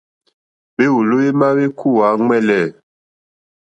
[0.73, 2.71] Hwěwòló hwémá hwékúwǃá ŋwɛ́ǃɛ́lɛ́.